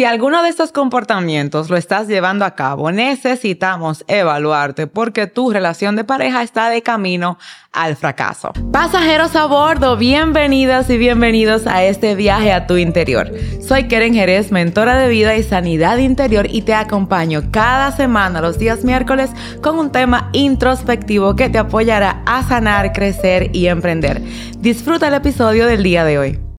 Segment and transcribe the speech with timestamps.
[0.00, 5.94] Si alguno de estos comportamientos lo estás llevando a cabo, necesitamos evaluarte porque tu relación
[5.94, 7.36] de pareja está de camino
[7.70, 8.54] al fracaso.
[8.72, 13.30] Pasajeros a bordo, bienvenidas y bienvenidos a este viaje a tu interior.
[13.60, 18.58] Soy Keren Jerez, mentora de vida y sanidad interior y te acompaño cada semana los
[18.58, 19.30] días miércoles
[19.60, 24.22] con un tema introspectivo que te apoyará a sanar, crecer y emprender.
[24.60, 26.49] Disfruta el episodio del día de hoy.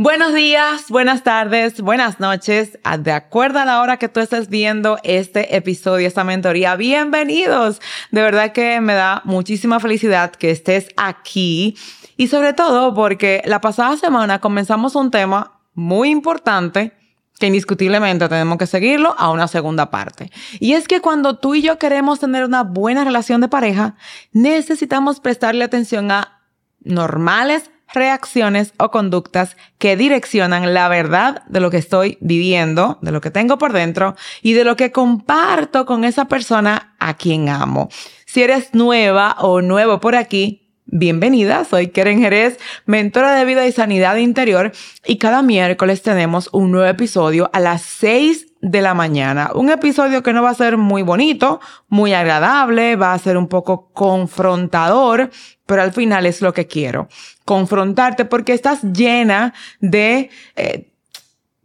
[0.00, 2.78] Buenos días, buenas tardes, buenas noches.
[2.84, 7.80] Ah, de acuerdo a la hora que tú estés viendo este episodio, esta mentoría, bienvenidos.
[8.12, 11.76] De verdad que me da muchísima felicidad que estés aquí
[12.16, 16.92] y sobre todo porque la pasada semana comenzamos un tema muy importante
[17.40, 20.30] que indiscutiblemente tenemos que seguirlo a una segunda parte.
[20.60, 23.96] Y es que cuando tú y yo queremos tener una buena relación de pareja,
[24.30, 26.40] necesitamos prestarle atención a
[26.84, 33.20] normales reacciones o conductas que direccionan la verdad de lo que estoy viviendo, de lo
[33.20, 37.88] que tengo por dentro y de lo que comparto con esa persona a quien amo.
[38.26, 43.72] Si eres nueva o nuevo por aquí, Bienvenida, soy Keren Jerez, mentora de vida y
[43.72, 44.72] sanidad interior
[45.04, 49.50] y cada miércoles tenemos un nuevo episodio a las 6 de la mañana.
[49.54, 53.48] Un episodio que no va a ser muy bonito, muy agradable, va a ser un
[53.48, 55.30] poco confrontador,
[55.66, 57.08] pero al final es lo que quiero.
[57.44, 60.30] Confrontarte porque estás llena de...
[60.56, 60.92] Eh,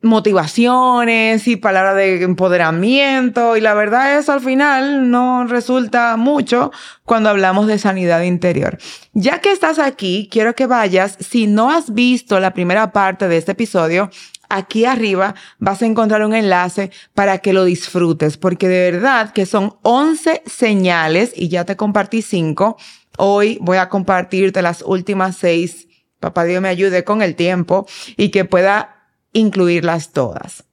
[0.03, 6.71] motivaciones y palabras de empoderamiento y la verdad es al final no resulta mucho
[7.05, 8.77] cuando hablamos de sanidad interior.
[9.13, 13.37] Ya que estás aquí, quiero que vayas, si no has visto la primera parte de
[13.37, 14.09] este episodio,
[14.55, 19.45] aquí arriba vas a encontrar un enlace para que lo disfrutes, porque de verdad que
[19.45, 22.77] son 11 señales y ya te compartí 5.
[23.17, 25.87] Hoy voy a compartirte las últimas 6.
[26.19, 30.63] Papá Dios me ayude con el tiempo y que pueda incluirlas todas.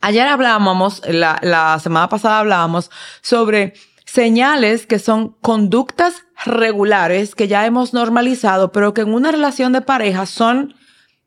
[0.00, 3.74] Ayer hablábamos, la, la semana pasada hablábamos sobre
[4.06, 9.82] señales que son conductas regulares que ya hemos normalizado, pero que en una relación de
[9.82, 10.74] pareja son,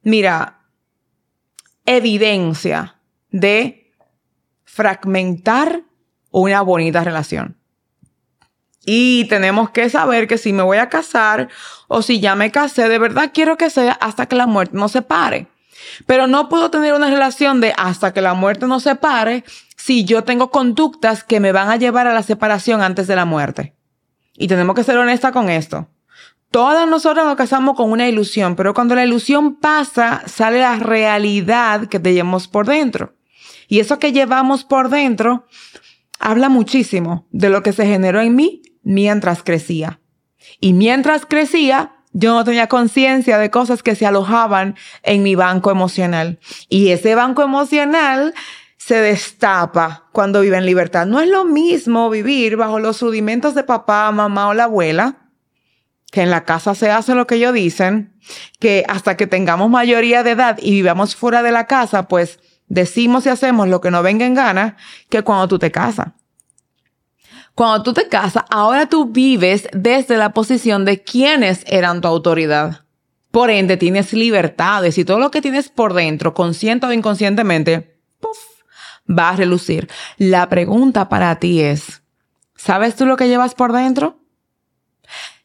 [0.02, 0.63] mira,
[1.86, 2.96] evidencia
[3.30, 3.92] de
[4.64, 5.84] fragmentar
[6.32, 7.58] una bonita relación.
[8.86, 11.48] Y tenemos que saber que si me voy a casar
[11.88, 14.92] o si ya me casé, de verdad quiero que sea hasta que la muerte nos
[14.92, 15.48] separe.
[16.06, 19.44] Pero no puedo tener una relación de hasta que la muerte nos separe
[19.78, 23.26] si yo tengo conductas que me van a llevar a la separación antes de la
[23.26, 23.74] muerte.
[24.34, 25.88] Y tenemos que ser honestas con esto.
[26.54, 31.88] Todas nosotros nos casamos con una ilusión, pero cuando la ilusión pasa, sale la realidad
[31.88, 33.16] que te llevamos por dentro.
[33.68, 35.48] Y eso que llevamos por dentro
[36.20, 40.00] habla muchísimo de lo que se generó en mí mientras crecía.
[40.60, 45.72] Y mientras crecía, yo no tenía conciencia de cosas que se alojaban en mi banco
[45.72, 46.38] emocional.
[46.70, 48.36] Y ese banco emocional
[48.78, 51.08] se destapa cuando vive en libertad.
[51.08, 55.23] No es lo mismo vivir bajo los rudimentos de papá, mamá o la abuela,
[56.14, 58.14] que en la casa se hace lo que ellos dicen,
[58.60, 63.26] que hasta que tengamos mayoría de edad y vivamos fuera de la casa, pues decimos
[63.26, 64.78] y hacemos lo que no venga en gana,
[65.10, 66.10] que cuando tú te casas.
[67.56, 72.86] Cuando tú te casas, ahora tú vives desde la posición de quienes eran tu autoridad.
[73.32, 78.38] Por ende, tienes libertades y todo lo que tienes por dentro, consciente o inconscientemente, puff,
[79.10, 79.90] va a relucir.
[80.20, 82.04] La pregunta para ti es,
[82.56, 84.23] ¿sabes tú lo que llevas por dentro?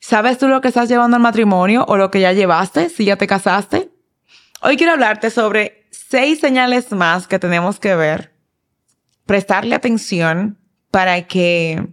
[0.09, 3.17] ¿Sabes tú lo que estás llevando al matrimonio o lo que ya llevaste si ya
[3.17, 3.91] te casaste?
[4.63, 8.33] Hoy quiero hablarte sobre seis señales más que tenemos que ver,
[9.27, 10.57] prestarle atención
[10.91, 11.89] para que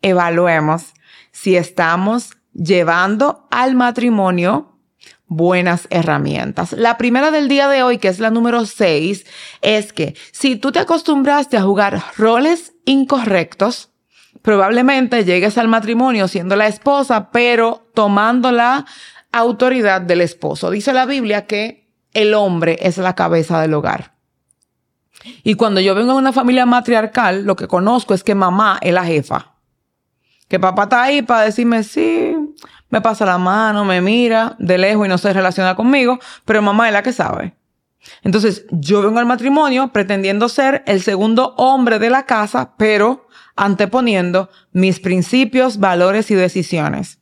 [0.00, 0.94] evaluemos
[1.32, 4.78] si estamos llevando al matrimonio
[5.26, 6.72] buenas herramientas.
[6.72, 9.26] La primera del día de hoy, que es la número 6,
[9.60, 13.89] es que si tú te acostumbraste a jugar roles incorrectos,
[14.42, 18.86] probablemente llegues al matrimonio siendo la esposa, pero tomando la
[19.32, 20.70] autoridad del esposo.
[20.70, 24.14] Dice la Biblia que el hombre es la cabeza del hogar.
[25.42, 28.92] Y cuando yo vengo de una familia matriarcal, lo que conozco es que mamá es
[28.92, 29.54] la jefa.
[30.48, 32.36] Que papá está ahí para decirme, sí,
[32.88, 36.88] me pasa la mano, me mira de lejos y no se relaciona conmigo, pero mamá
[36.88, 37.54] es la que sabe.
[38.22, 43.26] Entonces, yo vengo al matrimonio pretendiendo ser el segundo hombre de la casa, pero
[43.56, 47.18] anteponiendo mis principios, valores y decisiones.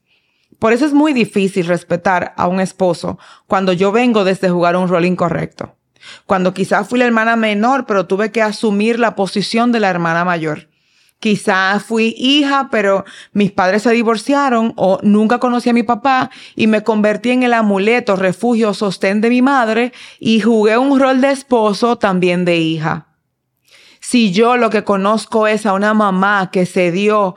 [0.59, 4.89] Por eso es muy difícil respetar a un esposo cuando yo vengo desde jugar un
[4.89, 5.77] rol incorrecto.
[6.27, 10.25] Cuando quizás fui la hermana menor, pero tuve que asumir la posición de la hermana
[10.25, 10.68] mayor.
[11.21, 16.69] Quizás fui hija, pero mis padres se divorciaron o nunca conocí a mi papá y
[16.69, 21.33] me convertí en el amuleto, refugio, sostén de mi madre y jugué un rol de
[21.33, 23.07] esposo también de hija.
[24.01, 27.35] si yo lo que conozco es a una mamá que se dio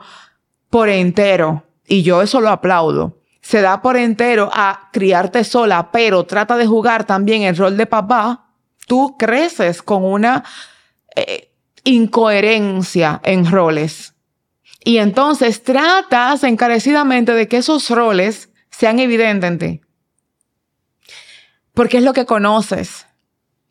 [0.70, 6.24] por entero, y yo eso lo aplaudo, se da por entero a criarte sola, pero
[6.24, 8.46] trata de jugar también el rol de papá,
[8.86, 10.44] tú creces con una
[11.14, 11.51] eh,
[11.84, 14.14] incoherencia en roles.
[14.84, 19.80] Y entonces tratas encarecidamente de que esos roles sean evidentes en ti.
[21.74, 23.06] Porque es lo que conoces.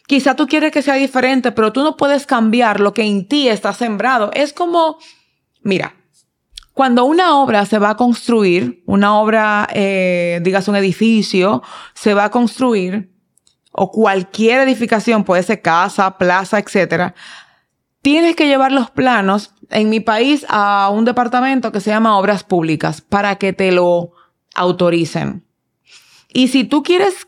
[0.07, 3.47] Quizá tú quieres que sea diferente, pero tú no puedes cambiar lo que en ti
[3.47, 4.31] está sembrado.
[4.33, 4.97] Es como,
[5.61, 5.95] mira,
[6.73, 11.61] cuando una obra se va a construir, una obra, eh, digas un edificio,
[11.93, 13.11] se va a construir,
[13.71, 17.15] o cualquier edificación, puede ser casa, plaza, etcétera,
[18.01, 22.43] tienes que llevar los planos en mi país a un departamento que se llama Obras
[22.43, 24.11] Públicas para que te lo
[24.53, 25.45] autoricen.
[26.29, 27.27] Y si tú quieres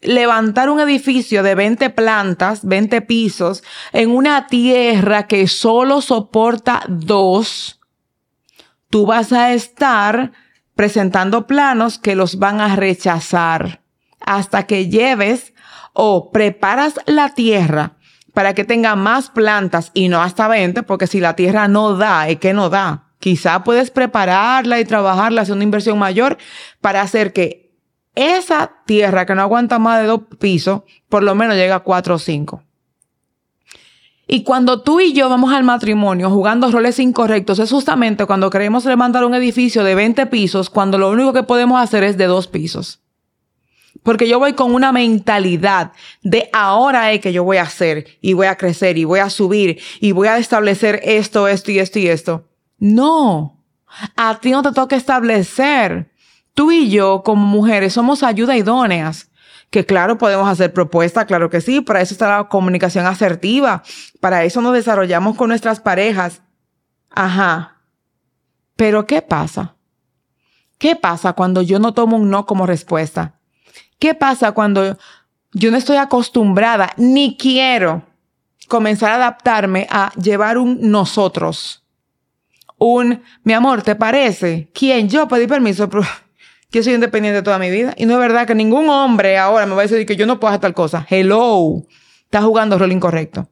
[0.00, 3.62] levantar un edificio de 20 plantas, 20 pisos,
[3.92, 7.80] en una tierra que solo soporta dos,
[8.90, 10.32] tú vas a estar
[10.74, 13.82] presentando planos que los van a rechazar
[14.20, 15.52] hasta que lleves
[15.92, 17.96] o preparas la tierra
[18.32, 22.28] para que tenga más plantas y no hasta 20, porque si la tierra no da,
[22.28, 23.04] es que no da.
[23.18, 26.38] Quizá puedes prepararla y trabajarla, hacer una inversión mayor
[26.80, 27.72] para hacer que
[28.14, 32.16] esa tierra que no aguanta más de dos pisos, por lo menos llegue a cuatro
[32.16, 32.62] o cinco.
[34.26, 38.84] Y cuando tú y yo vamos al matrimonio jugando roles incorrectos, es justamente cuando queremos
[38.86, 42.48] levantar un edificio de 20 pisos, cuando lo único que podemos hacer es de dos
[42.48, 43.01] pisos.
[44.02, 48.32] Porque yo voy con una mentalidad de ahora es que yo voy a hacer y
[48.32, 51.98] voy a crecer y voy a subir y voy a establecer esto, esto y esto
[51.98, 52.48] y esto.
[52.78, 53.64] No,
[54.16, 56.10] a ti no te toca establecer.
[56.54, 59.30] Tú y yo como mujeres somos ayuda idóneas
[59.72, 63.82] que claro, podemos hacer propuestas, claro que sí, para eso está la comunicación asertiva,
[64.20, 66.42] para eso nos desarrollamos con nuestras parejas.
[67.08, 67.78] Ajá.
[68.76, 69.76] Pero ¿qué pasa?
[70.76, 73.38] ¿Qué pasa cuando yo no tomo un no como respuesta?
[74.02, 74.98] ¿Qué pasa cuando
[75.52, 78.02] yo no estoy acostumbrada ni quiero
[78.66, 81.84] comenzar a adaptarme a llevar un nosotros?
[82.78, 84.72] Un, mi amor, ¿te parece?
[84.74, 85.08] ¿Quién?
[85.08, 85.88] Yo pedí permiso.
[86.72, 87.94] Yo soy independiente toda mi vida.
[87.96, 90.40] Y no es verdad que ningún hombre ahora me va a decir que yo no
[90.40, 91.06] puedo hacer tal cosa.
[91.08, 91.84] Hello.
[92.24, 93.48] Estás jugando rol incorrecto.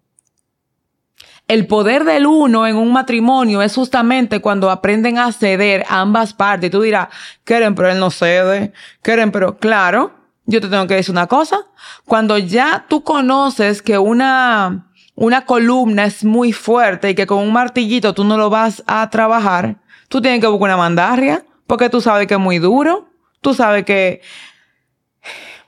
[1.46, 6.34] El poder del uno en un matrimonio es justamente cuando aprenden a ceder a ambas
[6.34, 6.72] partes.
[6.72, 7.06] Tú dirás,
[7.44, 8.72] quieren, pero él no cede.
[9.00, 10.18] Quieren, pero claro,
[10.50, 11.66] yo te tengo que decir una cosa.
[12.04, 17.52] Cuando ya tú conoces que una, una columna es muy fuerte y que con un
[17.52, 19.76] martillito tú no lo vas a trabajar,
[20.08, 23.08] tú tienes que buscar una mandarria porque tú sabes que es muy duro.
[23.40, 24.20] Tú sabes que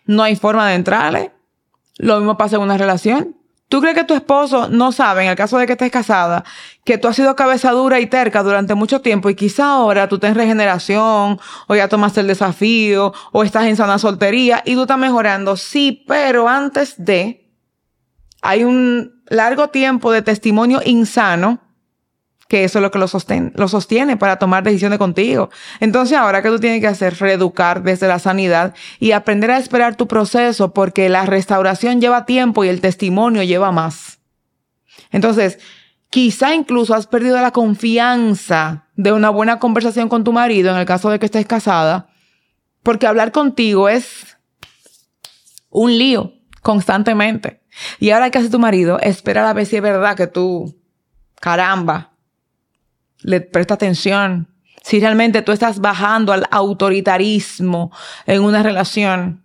[0.04, 1.32] no hay forma de entrarle.
[1.96, 3.36] Lo mismo pasa en una relación.
[3.72, 6.44] ¿Tú crees que tu esposo no sabe, en el caso de que estés casada,
[6.84, 10.16] que tú has sido cabeza dura y terca durante mucho tiempo y quizá ahora tú
[10.16, 14.82] estás en regeneración o ya tomaste el desafío o estás en sana soltería y tú
[14.82, 15.56] estás mejorando?
[15.56, 17.50] Sí, pero antes de,
[18.42, 21.62] hay un largo tiempo de testimonio insano
[22.52, 23.06] que eso es lo que lo,
[23.54, 25.48] lo sostiene para tomar decisiones contigo.
[25.80, 29.96] Entonces, ahora que tú tienes que hacer, reeducar desde la sanidad y aprender a esperar
[29.96, 34.18] tu proceso porque la restauración lleva tiempo y el testimonio lleva más.
[35.10, 35.60] Entonces,
[36.10, 40.84] quizá incluso has perdido la confianza de una buena conversación con tu marido en el
[40.84, 42.10] caso de que estés casada,
[42.82, 44.36] porque hablar contigo es
[45.70, 47.62] un lío constantemente.
[47.98, 50.78] Y ahora que hace tu marido, espera a ver si es verdad que tú,
[51.40, 52.11] caramba,
[53.22, 54.48] le presta atención.
[54.82, 57.92] Si realmente tú estás bajando al autoritarismo
[58.26, 59.42] en una relación,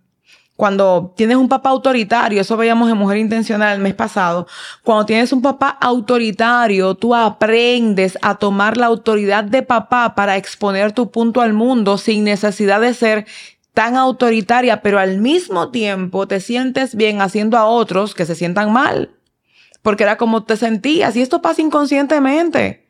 [0.58, 4.48] cuando tienes un papá autoritario, eso veíamos en Mujer Intencional el mes pasado,
[4.82, 10.90] cuando tienes un papá autoritario, tú aprendes a tomar la autoridad de papá para exponer
[10.90, 13.26] tu punto al mundo sin necesidad de ser
[13.72, 18.72] tan autoritaria, pero al mismo tiempo te sientes bien haciendo a otros que se sientan
[18.72, 19.12] mal,
[19.82, 22.87] porque era como te sentías y esto pasa inconscientemente.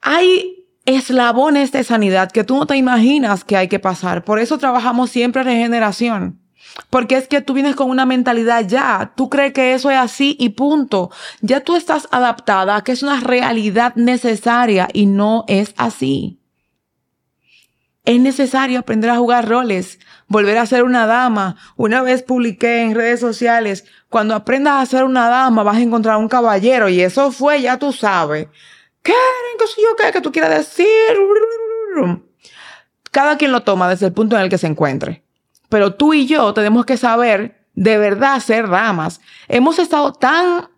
[0.00, 4.24] Hay eslabones de sanidad que tú no te imaginas que hay que pasar.
[4.24, 6.40] Por eso trabajamos siempre regeneración.
[6.90, 10.36] Porque es que tú vienes con una mentalidad ya, tú crees que eso es así
[10.38, 11.10] y punto.
[11.40, 16.40] Ya tú estás adaptada a que es una realidad necesaria y no es así.
[18.04, 21.56] Es necesario aprender a jugar roles, volver a ser una dama.
[21.76, 26.16] Una vez publiqué en redes sociales, cuando aprendas a ser una dama vas a encontrar
[26.16, 28.48] un caballero y eso fue, ya tú sabes.
[29.58, 30.12] ¿Qué sé yo qué?
[30.12, 30.86] que tú quieras decir?
[33.10, 35.24] Cada quien lo toma desde el punto en el que se encuentre.
[35.68, 39.20] Pero tú y yo tenemos que saber de verdad ser ramas.
[39.48, 40.68] Hemos estado tan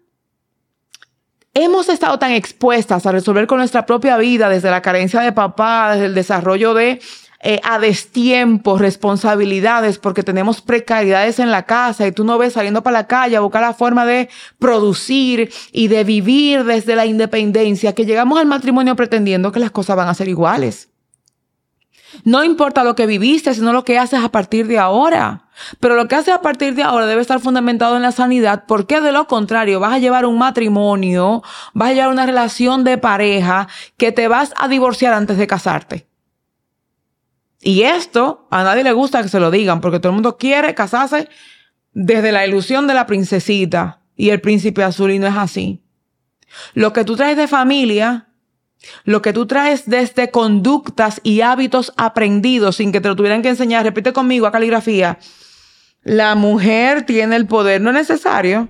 [1.54, 5.92] hemos estado tan expuestas a resolver con nuestra propia vida, desde la carencia de papá,
[5.92, 7.00] desde el desarrollo de
[7.42, 12.82] eh, a destiempo, responsabilidades, porque tenemos precariedades en la casa y tú no ves saliendo
[12.82, 14.28] para la calle a buscar la forma de
[14.58, 19.96] producir y de vivir desde la independencia, que llegamos al matrimonio pretendiendo que las cosas
[19.96, 20.90] van a ser iguales.
[22.24, 25.44] No importa lo que viviste, sino lo que haces a partir de ahora.
[25.78, 29.00] Pero lo que haces a partir de ahora debe estar fundamentado en la sanidad, porque
[29.00, 31.42] de lo contrario vas a llevar un matrimonio,
[31.72, 36.09] vas a llevar una relación de pareja que te vas a divorciar antes de casarte.
[37.62, 40.74] Y esto a nadie le gusta que se lo digan, porque todo el mundo quiere
[40.74, 41.28] casarse
[41.92, 45.82] desde la ilusión de la princesita y el príncipe azul y no es así.
[46.74, 48.30] Lo que tú traes de familia
[49.04, 53.50] lo que tú traes desde conductas y hábitos aprendidos sin que te lo tuvieran que
[53.50, 55.18] enseñar, repite conmigo a caligrafía.
[56.02, 58.68] La mujer tiene el poder, no es necesario.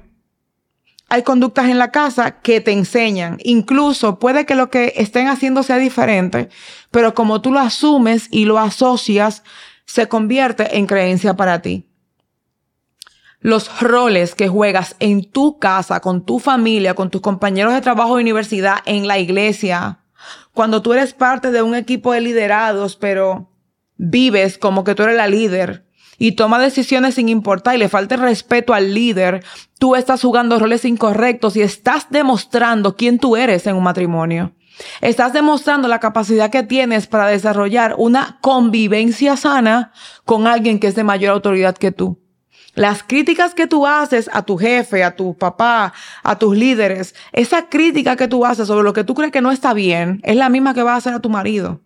[1.13, 3.39] Hay conductas en la casa que te enseñan.
[3.43, 6.49] Incluso puede que lo que estén haciendo sea diferente,
[6.93, 9.43] pero como tú lo asumes y lo asocias,
[9.85, 11.89] se convierte en creencia para ti.
[13.41, 18.15] Los roles que juegas en tu casa, con tu familia, con tus compañeros de trabajo
[18.15, 19.99] de universidad, en la iglesia,
[20.55, 23.51] cuando tú eres parte de un equipo de liderados, pero
[23.97, 25.90] vives como que tú eres la líder
[26.21, 29.43] y toma decisiones sin importar y le falta respeto al líder,
[29.79, 34.53] tú estás jugando roles incorrectos y estás demostrando quién tú eres en un matrimonio.
[35.01, 39.93] Estás demostrando la capacidad que tienes para desarrollar una convivencia sana
[40.27, 42.21] con alguien que es de mayor autoridad que tú.
[42.75, 47.71] Las críticas que tú haces a tu jefe, a tu papá, a tus líderes, esa
[47.71, 50.51] crítica que tú haces sobre lo que tú crees que no está bien, es la
[50.51, 51.81] misma que vas a hacer a tu marido.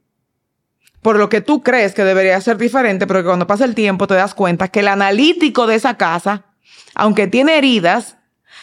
[1.02, 4.06] Por lo que tú crees que debería ser diferente, pero que cuando pasa el tiempo
[4.06, 6.44] te das cuenta que el analítico de esa casa,
[6.94, 8.16] aunque tiene heridas,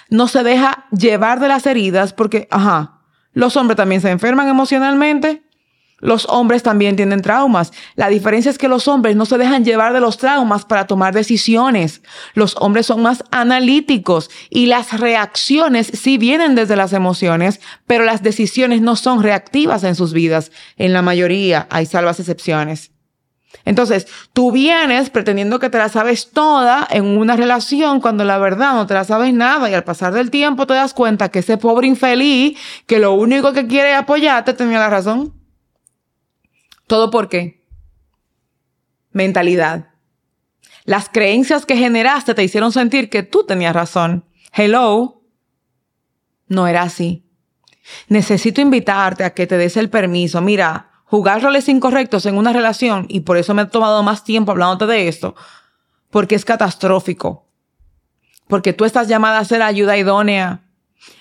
[0.10, 3.02] no se deja llevar de las heridas porque, ajá,
[3.34, 5.44] los hombres también se enferman emocionalmente
[6.02, 7.72] los hombres también tienen traumas.
[7.96, 11.14] La diferencia es que los hombres no se dejan llevar de los traumas para tomar
[11.14, 12.02] decisiones.
[12.34, 18.24] Los hombres son más analíticos y las reacciones sí vienen desde las emociones, pero las
[18.24, 20.52] decisiones no son reactivas en sus vidas.
[20.78, 22.92] En la mayoría hay salvas excepciones.
[23.66, 28.74] Entonces, tú vienes pretendiendo que te la sabes toda en una relación cuando la verdad
[28.74, 31.58] no te la sabes nada y al pasar del tiempo te das cuenta que ese
[31.58, 35.41] pobre infeliz que lo único que quiere apoyarte tenía la razón.
[36.92, 37.66] ¿Todo por qué?
[39.14, 39.92] Mentalidad.
[40.84, 44.26] Las creencias que generaste te hicieron sentir que tú tenías razón.
[44.52, 45.24] Hello.
[46.50, 47.26] No era así.
[48.10, 50.42] Necesito invitarte a que te des el permiso.
[50.42, 54.52] Mira, jugar roles incorrectos en una relación, y por eso me he tomado más tiempo
[54.52, 55.34] hablándote de esto,
[56.10, 57.48] porque es catastrófico.
[58.50, 60.66] Porque tú estás llamada a ser ayuda idónea.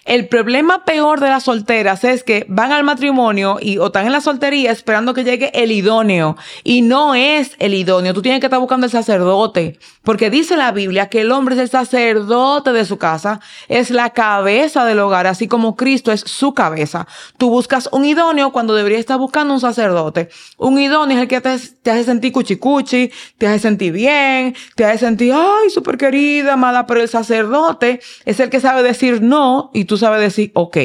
[0.04, 4.12] El problema peor de las solteras es que van al matrimonio y o están en
[4.12, 8.12] la soltería esperando que llegue el idóneo y no es el idóneo.
[8.14, 11.60] Tú tienes que estar buscando el sacerdote porque dice la Biblia que el hombre es
[11.60, 16.54] el sacerdote de su casa, es la cabeza del hogar, así como Cristo es su
[16.54, 17.06] cabeza.
[17.38, 20.30] Tú buscas un idóneo cuando deberías estar buscando un sacerdote.
[20.56, 24.99] Un idóneo es el que te, hace sentir cuchicuchi, te hace sentir bien, te hace
[24.99, 29.84] sentir, ay, súper querida, amada, pero el sacerdote es el que sabe decir no y
[29.84, 30.76] tú sabes decir, ok.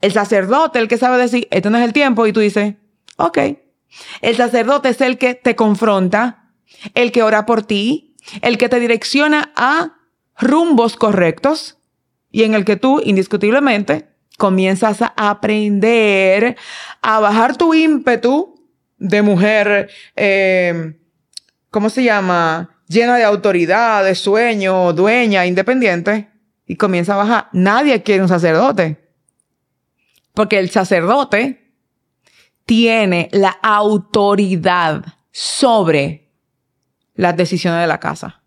[0.00, 2.74] El sacerdote, el que sabe decir, este no es el tiempo, y tú dices,
[3.16, 3.38] ok.
[4.20, 6.52] El sacerdote es el que te confronta,
[6.94, 9.96] el que ora por ti, el que te direcciona a
[10.38, 11.78] rumbos correctos
[12.30, 14.08] y en el que tú, indiscutiblemente,
[14.38, 16.56] comienzas a aprender
[17.02, 18.54] a bajar tu ímpetu
[18.96, 20.98] de mujer, eh,
[21.70, 22.78] ¿cómo se llama?
[22.88, 26.29] Llena de autoridad, de sueño, dueña, independiente,
[26.70, 27.48] y comienza a bajar.
[27.52, 29.10] Nadie quiere un sacerdote.
[30.34, 31.74] Porque el sacerdote
[32.64, 36.30] tiene la autoridad sobre
[37.16, 38.44] las decisiones de la casa.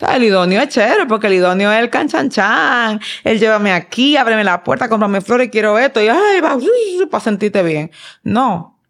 [0.00, 2.98] el idóneo es chévere porque el idóneo es el canchanchan.
[3.24, 6.56] Él llévame aquí, ábreme la puerta, cómprame flores, quiero esto y ay, va,
[7.10, 7.90] para sentirte bien.
[8.22, 8.80] No.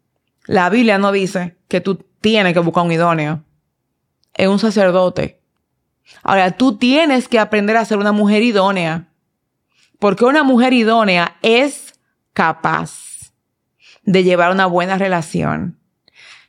[0.45, 3.43] La Biblia no dice que tú tienes que buscar un idóneo.
[4.33, 5.42] Es un sacerdote
[6.21, 9.07] Ahora, tú tienes que aprender a ser una mujer idónea,
[9.99, 11.93] porque una mujer idónea es
[12.33, 13.31] capaz
[14.03, 15.79] de llevar una buena relación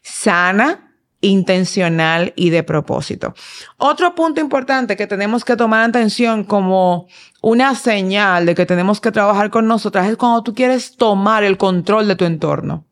[0.05, 3.35] sana, intencional y de propósito.
[3.79, 7.09] Otro punto importante que tenemos que tomar atención como
[7.41, 11.57] una señal de que tenemos que trabajar con nosotras es cuando tú quieres tomar el
[11.57, 12.85] control de tu entorno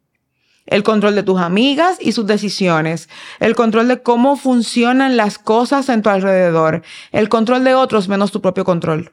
[0.66, 3.08] el control de tus amigas y sus decisiones,
[3.40, 8.32] el control de cómo funcionan las cosas en tu alrededor, el control de otros menos
[8.32, 9.12] tu propio control.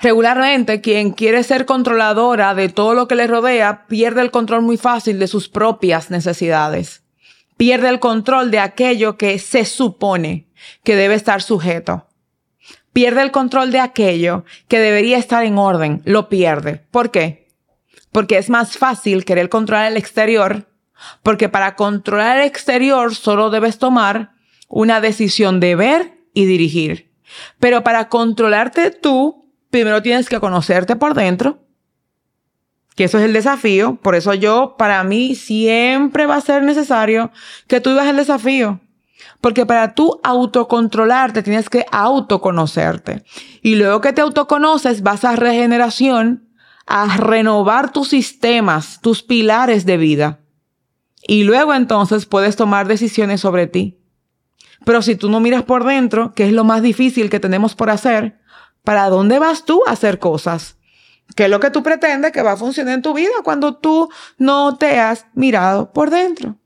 [0.00, 4.78] Regularmente, quien quiere ser controladora de todo lo que le rodea pierde el control muy
[4.78, 7.02] fácil de sus propias necesidades.
[7.58, 10.48] Pierde el control de aquello que se supone
[10.84, 12.06] que debe estar sujeto.
[12.94, 16.00] Pierde el control de aquello que debería estar en orden.
[16.06, 16.86] Lo pierde.
[16.90, 17.49] ¿Por qué?
[18.12, 20.68] Porque es más fácil querer controlar el exterior,
[21.22, 24.32] porque para controlar el exterior solo debes tomar
[24.68, 27.10] una decisión de ver y dirigir.
[27.58, 31.60] Pero para controlarte tú, primero tienes que conocerte por dentro,
[33.00, 33.96] que eso es el desafío.
[33.96, 37.30] Por eso yo, para mí, siempre va a ser necesario
[37.66, 38.80] que tú vivas el desafío.
[39.40, 43.24] Porque para tú autocontrolarte tienes que autoconocerte.
[43.62, 46.49] Y luego que te autoconoces, vas a regeneración,
[46.90, 50.40] a renovar tus sistemas, tus pilares de vida.
[51.22, 53.98] Y luego entonces puedes tomar decisiones sobre ti.
[54.84, 57.90] Pero si tú no miras por dentro, que es lo más difícil que tenemos por
[57.90, 58.40] hacer,
[58.84, 60.76] ¿Para dónde vas tú a hacer cosas?
[61.36, 64.10] ¿Qué es lo que tú pretendes que va a funcionar en tu vida cuando tú
[64.38, 66.56] no te has mirado por dentro?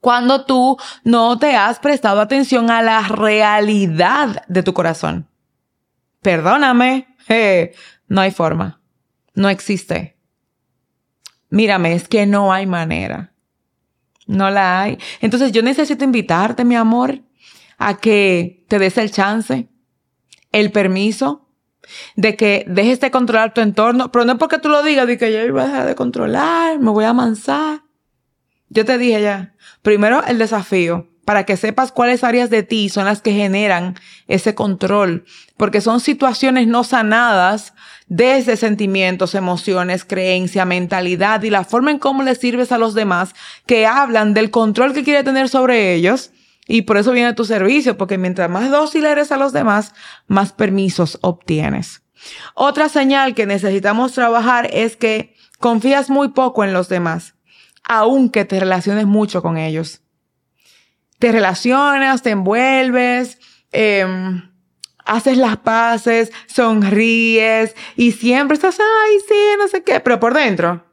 [0.00, 5.28] Cuando tú no te has prestado atención a la realidad de tu corazón.
[6.22, 7.16] Perdóname,
[8.08, 8.79] no hay forma.
[9.34, 10.16] No existe.
[11.48, 13.32] Mírame, es que no hay manera.
[14.26, 14.98] No la hay.
[15.20, 17.20] Entonces yo necesito invitarte, mi amor,
[17.78, 19.68] a que te des el chance
[20.52, 21.48] el permiso
[22.16, 25.32] de que dejes de controlar tu entorno, pero no porque tú lo digas, de que
[25.32, 27.82] yo voy a dejar de controlar, me voy a amansar.
[28.68, 33.04] Yo te dije ya, primero el desafío, para que sepas cuáles áreas de ti son
[33.04, 33.94] las que generan
[34.26, 35.24] ese control,
[35.56, 37.72] porque son situaciones no sanadas
[38.08, 43.36] desde sentimientos, emociones, creencia, mentalidad y la forma en cómo le sirves a los demás
[43.64, 46.32] que hablan del control que quiere tener sobre ellos
[46.66, 49.94] y por eso viene tu servicio, porque mientras más dócil eres a los demás,
[50.26, 52.02] más permisos obtienes.
[52.54, 57.34] Otra señal que necesitamos trabajar es que confías muy poco en los demás,
[57.84, 60.02] aunque te relaciones mucho con ellos.
[61.20, 63.38] Te relacionas, te envuelves,
[63.70, 64.50] em,
[65.04, 70.84] haces las paces, sonríes y siempre estás, ay, sí, no sé qué, pero por dentro.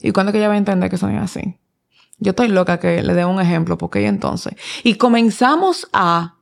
[0.00, 1.58] ¿Y cuándo que ella va a entender que son así?
[2.18, 4.54] Yo estoy loca que le dé un ejemplo, porque entonces.
[4.84, 6.36] Y comenzamos a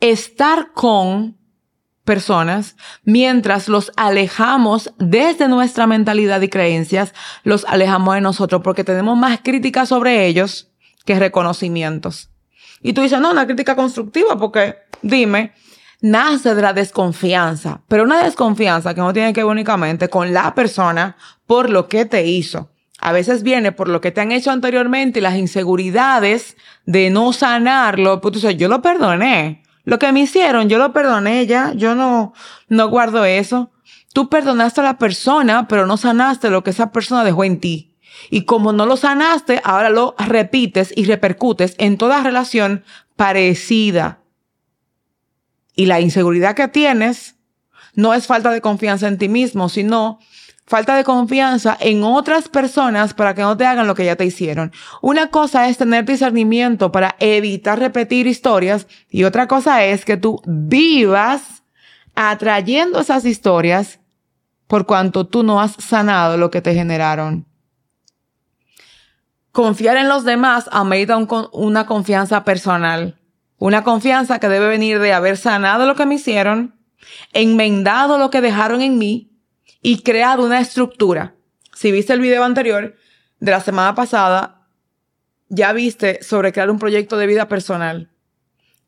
[0.00, 1.37] estar con
[2.08, 7.12] personas mientras los alejamos desde nuestra mentalidad y creencias,
[7.44, 10.70] los alejamos de nosotros porque tenemos más críticas sobre ellos
[11.04, 12.30] que reconocimientos.
[12.80, 15.52] Y tú dices, no, una crítica constructiva porque, dime,
[16.00, 20.54] nace de la desconfianza, pero una desconfianza que no tiene que ver únicamente con la
[20.54, 21.14] persona
[21.46, 25.20] por lo que te hizo a veces viene por lo que te han hecho anteriormente
[25.20, 28.20] y las inseguridades de no sanarlo.
[28.20, 29.62] Pues tú dices, yo lo perdoné.
[29.88, 31.72] Lo que me hicieron, yo lo perdoné ya.
[31.74, 32.34] Yo no,
[32.68, 33.70] no guardo eso.
[34.12, 37.96] Tú perdonaste a la persona, pero no sanaste lo que esa persona dejó en ti.
[38.28, 42.84] Y como no lo sanaste, ahora lo repites y repercutes en toda relación
[43.16, 44.18] parecida.
[45.74, 47.36] Y la inseguridad que tienes
[47.94, 50.18] no es falta de confianza en ti mismo, sino
[50.68, 54.26] falta de confianza en otras personas para que no te hagan lo que ya te
[54.26, 54.70] hicieron.
[55.00, 60.42] Una cosa es tener discernimiento para evitar repetir historias y otra cosa es que tú
[60.44, 61.62] vivas
[62.14, 63.98] atrayendo esas historias
[64.66, 67.46] por cuanto tú no has sanado lo que te generaron.
[69.50, 71.16] Confiar en los demás amerita
[71.52, 73.18] una confianza personal.
[73.56, 76.78] Una confianza que debe venir de haber sanado lo que me hicieron,
[77.32, 79.27] enmendado lo que dejaron en mí
[79.88, 81.34] y creado una estructura.
[81.72, 82.94] Si viste el video anterior
[83.40, 84.66] de la semana pasada,
[85.48, 88.10] ya viste sobre crear un proyecto de vida personal.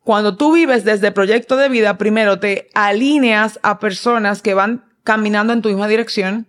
[0.03, 5.53] Cuando tú vives desde proyecto de vida, primero te alineas a personas que van caminando
[5.53, 6.47] en tu misma dirección.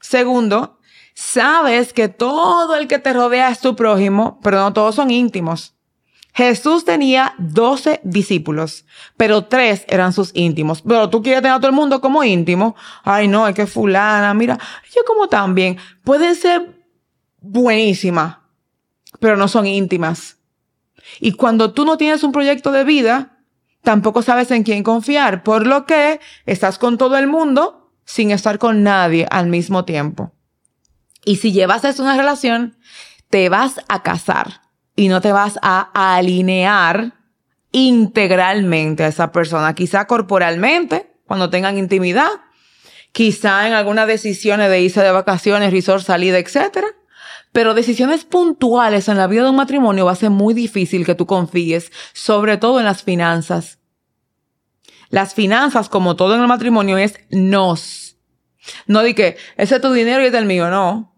[0.00, 0.78] Segundo,
[1.14, 5.74] sabes que todo el que te rodea es tu prójimo, pero no todos son íntimos.
[6.34, 10.82] Jesús tenía 12 discípulos, pero tres eran sus íntimos.
[10.82, 12.74] Pero tú quieres tener a todo el mundo como íntimo.
[13.04, 14.58] Ay, no, es que fulana, mira,
[14.92, 15.78] yo como también.
[16.02, 16.82] Pueden ser
[17.40, 18.38] buenísimas,
[19.20, 20.38] pero no son íntimas.
[21.20, 23.38] Y cuando tú no tienes un proyecto de vida,
[23.82, 28.58] tampoco sabes en quién confiar, por lo que estás con todo el mundo sin estar
[28.58, 30.32] con nadie al mismo tiempo.
[31.24, 32.76] Y si llevas eso una relación,
[33.30, 34.63] te vas a casar
[34.96, 37.14] y no te vas a alinear
[37.72, 42.30] integralmente a esa persona, quizá corporalmente, cuando tengan intimidad,
[43.12, 46.84] quizá en algunas decisiones de irse de vacaciones, resort, salida, etc.
[47.52, 51.14] Pero decisiones puntuales en la vida de un matrimonio va a ser muy difícil que
[51.14, 53.78] tú confíes, sobre todo en las finanzas.
[55.10, 58.16] Las finanzas, como todo en el matrimonio, es nos.
[58.86, 61.13] No di que ese es tu dinero y es el mío, no.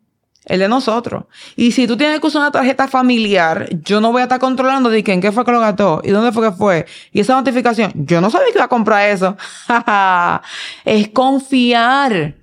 [0.47, 1.25] El de nosotros.
[1.57, 4.89] Y si tú tienes que usar una tarjeta familiar, yo no voy a estar controlando
[4.89, 6.87] de quién qué fue que lo gastó y dónde fue que fue.
[7.13, 9.37] Y esa notificación, yo no sabía que iba a comprar eso.
[10.85, 12.37] es confiar.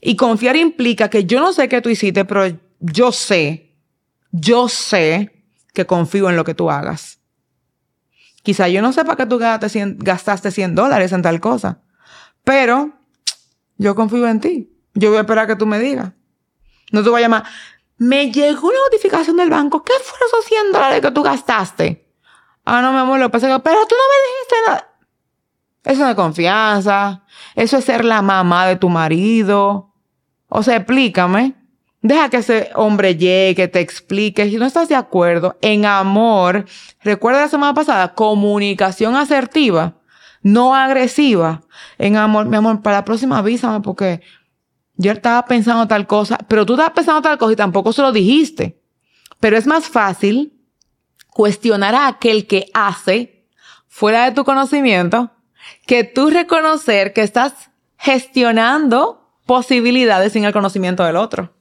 [0.00, 3.76] Y confiar implica que yo no sé qué tú hiciste, pero yo sé,
[4.30, 7.18] yo sé que confío en lo que tú hagas.
[8.42, 11.82] Quizá yo no sepa que tú gastaste 100 dólares en tal cosa,
[12.44, 12.92] pero
[13.76, 14.72] yo confío en ti.
[14.94, 16.12] Yo voy a esperar que tú me digas.
[16.92, 17.44] No te voy a llamar.
[17.98, 19.82] Me llegó una notificación del banco.
[19.82, 22.08] ¿Qué fueron esos 100 dólares que tú gastaste?
[22.64, 24.88] Ah, no, mi amor, lo que pasa es que, pero tú no me dijiste nada.
[25.84, 27.24] Eso no es confianza.
[27.56, 29.92] Eso es ser la mamá de tu marido.
[30.48, 31.54] O sea, explícame.
[32.02, 34.48] Deja que ese hombre llegue, te explique.
[34.50, 36.66] Si no estás de acuerdo, en amor,
[37.02, 39.94] recuerda la semana pasada, comunicación asertiva,
[40.42, 41.62] no agresiva.
[41.98, 44.20] En amor, mi amor, para la próxima avísame porque
[44.96, 48.12] yo estaba pensando tal cosa, pero tú estabas pensando tal cosa y tampoco se lo
[48.12, 48.80] dijiste.
[49.40, 50.60] Pero es más fácil
[51.28, 53.48] cuestionar a aquel que hace
[53.88, 55.32] fuera de tu conocimiento
[55.86, 61.54] que tú reconocer que estás gestionando posibilidades sin el conocimiento del otro.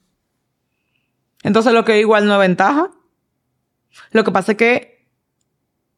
[1.44, 2.92] Entonces lo que igual no es ventaja.
[4.12, 5.08] Lo que pasa es que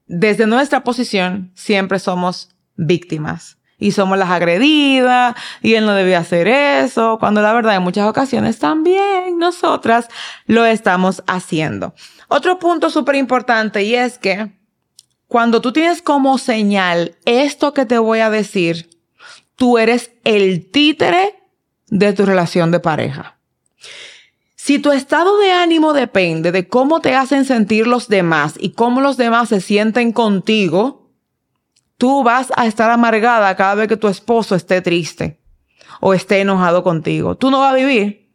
[0.05, 6.47] desde nuestra posición siempre somos víctimas y somos las agredidas y él no debía hacer
[6.47, 10.07] eso, cuando la verdad en muchas ocasiones también nosotras
[10.45, 11.93] lo estamos haciendo.
[12.27, 14.51] Otro punto súper importante y es que
[15.27, 18.89] cuando tú tienes como señal esto que te voy a decir,
[19.55, 21.35] tú eres el títere
[21.87, 23.37] de tu relación de pareja.
[24.55, 29.01] Si tu estado de ánimo depende de cómo te hacen sentir los demás y cómo
[29.01, 31.02] los demás se sienten contigo,
[32.03, 35.39] tú vas a estar amargada cada vez que tu esposo esté triste
[36.01, 37.35] o esté enojado contigo.
[37.37, 38.29] Tú no vas a vivir.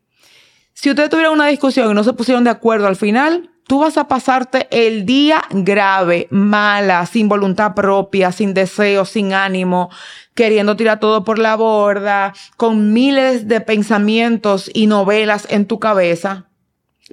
[0.72, 3.98] Si ustedes tuvieron una discusión y no se pusieron de acuerdo al final, tú vas
[3.98, 9.90] a pasarte el día grave, mala, sin voluntad propia, sin deseo, sin ánimo,
[10.35, 16.46] queriendo tirar todo por la borda, con miles de pensamientos y novelas en tu cabeza.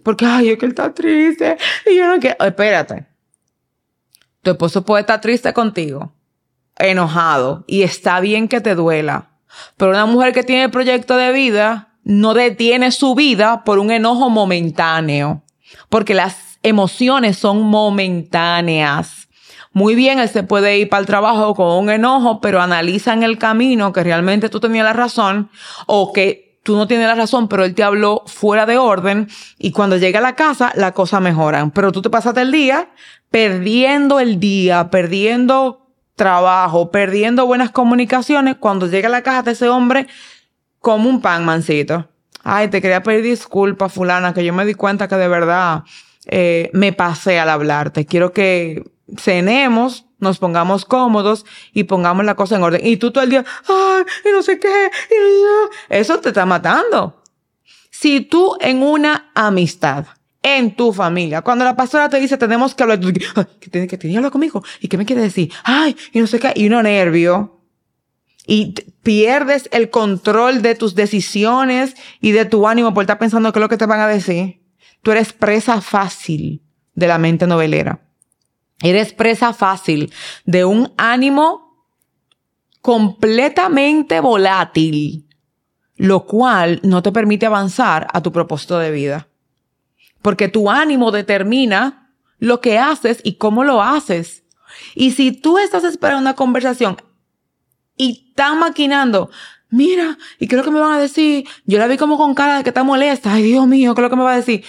[0.04, 2.38] Porque, ay, es que él está triste y yo no quiero.
[2.39, 3.08] Espérate.
[4.41, 6.13] Tu esposo puede estar triste contigo,
[6.78, 9.30] enojado, y está bien que te duela.
[9.78, 14.30] Pero una mujer que tiene proyecto de vida no detiene su vida por un enojo
[14.30, 15.44] momentáneo.
[15.90, 19.28] Porque las emociones son momentáneas.
[19.72, 23.24] Muy bien, él se puede ir para el trabajo con un enojo, pero analiza en
[23.24, 25.50] el camino que realmente tú tenías la razón
[25.86, 29.28] o que tú no tienes la razón, pero él te habló fuera de orden
[29.60, 31.70] y cuando llega a la casa la cosa mejora.
[31.74, 32.90] Pero tú te pasaste el día
[33.30, 35.85] perdiendo el día, perdiendo
[36.15, 38.56] trabajo, perdiendo buenas comunicaciones.
[38.58, 40.08] Cuando llega a la casa de ese hombre,
[40.80, 42.08] como un pan, mancito.
[42.43, 45.84] Ay, te quería pedir disculpas, fulana, que yo me di cuenta que de verdad
[46.25, 48.06] eh, me pasé al hablarte.
[48.06, 48.84] Quiero que
[49.17, 52.82] cenemos, nos pongamos cómodos y pongamos la cosa en orden.
[52.86, 54.91] Y tú todo el día, ay, y no sé qué,
[55.89, 57.21] eso te está matando.
[57.89, 60.06] Si tú en una amistad,
[60.46, 64.16] en tu familia, cuando la pastora te dice, tenemos que hablar, tú, que tiene que
[64.16, 67.62] hablar conmigo, y qué me quiere decir, ay, y no sé qué, y uno nervio,
[68.46, 73.58] y pierdes el control de tus decisiones y de tu ánimo por estar pensando qué
[73.58, 74.62] es lo que te van a decir,
[75.02, 76.62] tú eres presa fácil
[76.94, 78.02] de la mente novelera.
[78.84, 80.14] Eres presa fácil
[80.46, 81.88] de un ánimo
[82.82, 85.28] completamente volátil,
[85.96, 89.28] lo cual no te permite avanzar a tu propósito de vida.
[90.26, 94.44] Porque tu ánimo determina lo que haces y cómo lo haces.
[94.96, 96.98] Y si tú estás esperando una conversación
[97.96, 99.30] y estás maquinando,
[99.70, 101.48] mira, ¿y qué es lo que me van a decir?
[101.66, 103.36] Yo la vi como con cara de que está molesta.
[103.36, 104.66] Ay, Dios mío, ¿qué lo que me va a decir?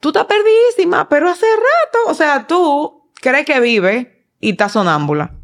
[0.00, 5.34] Tú estás perdidísima, pero hace rato, o sea, tú cree que vive y está sonámbula.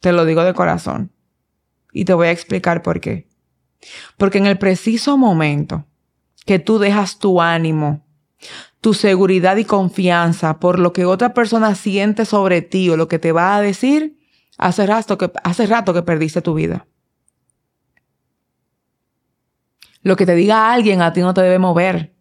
[0.00, 1.10] Te lo digo de corazón.
[1.90, 3.30] Y te voy a explicar por qué.
[4.18, 5.86] Porque en el preciso momento
[6.44, 8.04] que tú dejas tu ánimo,
[8.80, 13.18] tu seguridad y confianza por lo que otra persona siente sobre ti o lo que
[13.18, 14.18] te va a decir,
[14.58, 16.86] hace rato que, hace rato que perdiste tu vida.
[20.02, 22.14] Lo que te diga alguien a ti no te debe mover.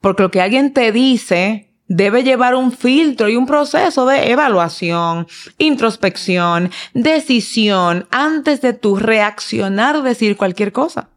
[0.00, 5.26] Porque lo que alguien te dice debe llevar un filtro y un proceso de evaluación,
[5.58, 11.10] introspección, decisión antes de tu reaccionar o decir cualquier cosa.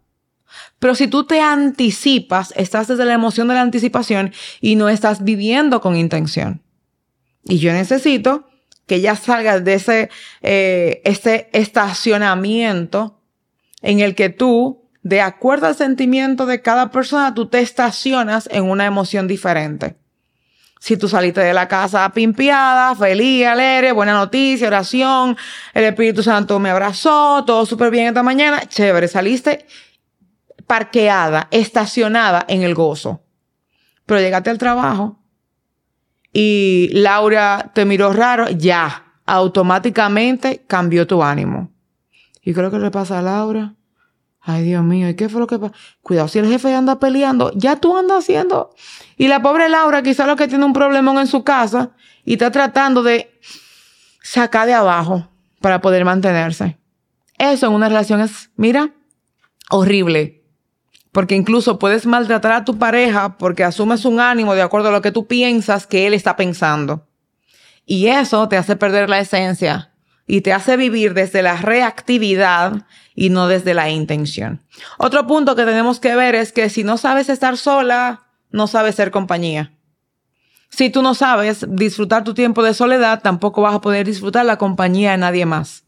[0.79, 5.23] Pero si tú te anticipas, estás desde la emoción de la anticipación y no estás
[5.23, 6.61] viviendo con intención.
[7.43, 8.47] Y yo necesito
[8.85, 10.09] que ya salgas de ese,
[10.41, 13.19] eh, ese estacionamiento
[13.81, 18.63] en el que tú, de acuerdo al sentimiento de cada persona, tú te estacionas en
[18.63, 19.95] una emoción diferente.
[20.79, 25.35] Si tú saliste de la casa pimpiada, feliz, alegre, buena noticia, oración,
[25.73, 29.65] el Espíritu Santo me abrazó, todo súper bien esta mañana, chévere, saliste
[30.67, 33.21] parqueada, estacionada en el gozo.
[34.06, 35.19] Pero llegaste al trabajo
[36.32, 41.71] y Laura te miró raro, ya, automáticamente cambió tu ánimo.
[42.41, 43.73] ¿Y creo que le pasa a Laura?
[44.39, 45.73] Ay, Dios mío, ¿y qué fue lo que pasó?
[46.01, 48.73] Cuidado, si el jefe anda peleando, ya tú andas haciendo.
[49.17, 51.91] Y la pobre Laura, quizá lo que tiene un problemón en su casa
[52.23, 53.38] y está tratando de
[54.21, 55.27] sacar de abajo
[55.60, 56.77] para poder mantenerse.
[57.38, 58.91] Eso en una relación es, mira,
[59.69, 60.37] horrible.
[61.17, 65.01] Porque incluso puedes maltratar a tu pareja porque asumes un ánimo de acuerdo a lo
[65.01, 67.08] que tú piensas que él está pensando.
[67.88, 69.95] Y eso te hace perder la esencia
[70.27, 74.62] y te hace vivir desde la reactividad y no desde la intención.
[74.99, 78.93] Otro punto que tenemos que ver es que si no sabes estar sola, no sabes
[78.93, 79.73] ser compañía.
[80.69, 84.60] Si tú no sabes disfrutar tu tiempo de soledad, tampoco vas a poder disfrutar la
[84.60, 85.87] compañía de nadie más.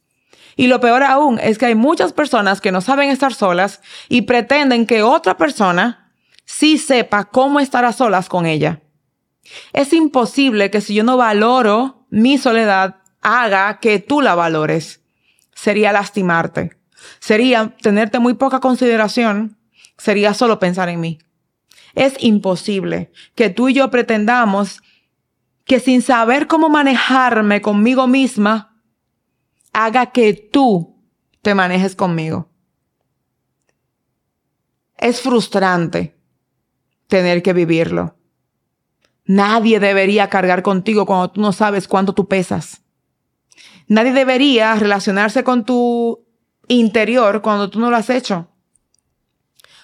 [0.59, 4.23] Y lo peor aún es que hay muchas personas que no saben estar solas y
[4.23, 6.11] pretenden que otra persona
[6.43, 8.81] sí sepa cómo estar a solas con ella.
[9.71, 14.99] Es imposible que si yo no valoro mi soledad, haga que tú la valores.
[15.55, 16.75] Sería lastimarte.
[17.19, 19.57] Sería tenerte muy poca consideración.
[19.97, 21.19] Sería solo pensar en mí.
[21.95, 24.81] Es imposible que tú y yo pretendamos
[25.63, 28.69] que sin saber cómo manejarme conmigo misma,
[29.85, 30.97] haga que tú
[31.41, 32.49] te manejes conmigo.
[34.97, 36.15] Es frustrante
[37.07, 38.15] tener que vivirlo.
[39.25, 42.81] Nadie debería cargar contigo cuando tú no sabes cuánto tú pesas.
[43.87, 46.25] Nadie debería relacionarse con tu
[46.67, 48.47] interior cuando tú no lo has hecho.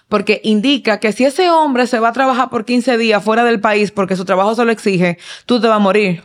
[0.10, 3.60] Porque indica que si ese hombre se va a trabajar por 15 días fuera del
[3.60, 6.22] país porque su trabajo se lo exige, tú te vas a morir.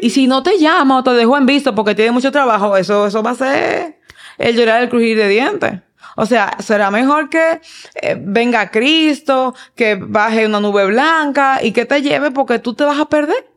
[0.00, 3.06] Y, si no te llama o te dejó en visto porque tiene mucho trabajo, eso,
[3.06, 3.98] eso va a ser
[4.38, 5.80] el llorar el crujir de dientes.
[6.16, 7.60] O sea, será mejor que
[7.94, 12.84] eh, venga Cristo, que baje una nube blanca y que te lleve porque tú te
[12.84, 13.54] vas a perder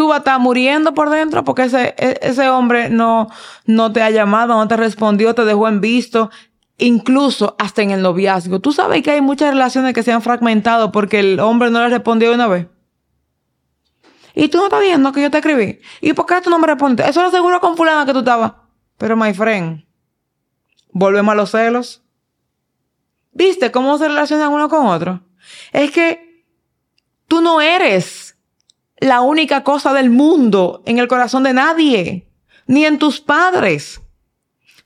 [0.00, 3.28] tú vas a estar muriendo por dentro porque ese, e, ese hombre no,
[3.66, 6.30] no te ha llamado, no te respondió, te dejó en visto,
[6.78, 8.60] incluso hasta en el noviazgo.
[8.60, 11.90] Tú sabes que hay muchas relaciones que se han fragmentado porque el hombre no le
[11.90, 12.66] respondió una vez.
[14.34, 15.80] Y tú no estás viendo que yo te escribí.
[16.00, 17.08] ¿Y por qué tú no me respondes?
[17.08, 18.52] Eso lo seguro con fulana que tú estabas.
[18.98, 19.84] Pero, my friend,
[20.92, 22.02] volvemos a los celos.
[23.32, 25.22] ¿Viste cómo se relacionan uno con otro?
[25.72, 26.44] Es que
[27.28, 28.36] tú no eres
[28.98, 32.28] la única cosa del mundo en el corazón de nadie,
[32.66, 34.00] ni en tus padres.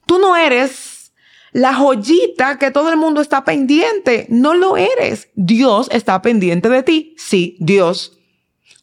[0.06, 1.12] Tú no eres
[1.52, 4.26] la joyita que todo el mundo está pendiente.
[4.28, 5.28] No lo eres.
[5.34, 7.14] Dios está pendiente de ti.
[7.16, 8.18] Sí, Dios.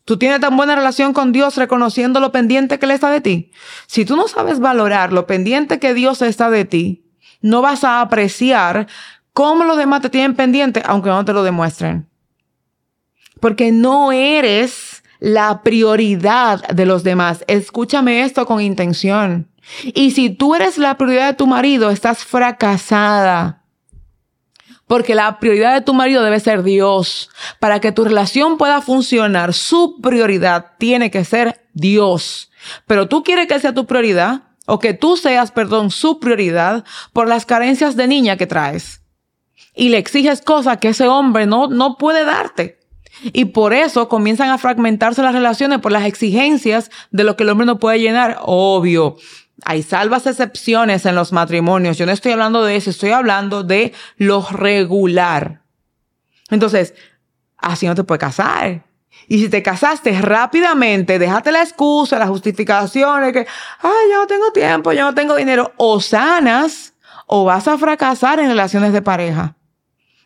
[0.06, 3.52] Tú tienes tan buena relación con Dios reconociendo lo pendiente que Él está de ti.
[3.88, 7.06] Si tú no sabes valorar lo pendiente que Dios está de ti,
[7.42, 8.88] no vas a apreciar
[9.34, 12.08] cómo los demás te tienen pendiente, aunque no te lo demuestren.
[13.40, 17.44] Porque no eres la prioridad de los demás.
[17.48, 19.50] Escúchame esto con intención.
[19.94, 23.61] Y si tú eres la prioridad de tu marido, estás fracasada.
[24.91, 27.30] Porque la prioridad de tu marido debe ser Dios.
[27.62, 32.51] Para que tu relación pueda funcionar, su prioridad tiene que ser Dios.
[32.88, 37.30] Pero tú quieres que sea tu prioridad o que tú seas, perdón, su prioridad por
[37.30, 39.01] las carencias de niña que traes.
[39.73, 42.82] Y le exiges cosas que ese hombre no, no puede darte.
[43.32, 47.49] Y por eso comienzan a fragmentarse las relaciones por las exigencias de lo que el
[47.49, 48.39] hombre no puede llenar.
[48.41, 49.15] Obvio.
[49.65, 51.97] Hay salvas excepciones en los matrimonios.
[51.97, 55.62] Yo no estoy hablando de eso, estoy hablando de lo regular.
[56.50, 56.93] Entonces,
[57.58, 58.84] así no te puedes casar.
[59.28, 63.47] Y si te casaste rápidamente, déjate la excusa, las justificaciones, que,
[63.82, 66.93] ay, yo no tengo tiempo, yo no tengo dinero, o sanas,
[67.28, 69.56] o vas a fracasar en relaciones de pareja.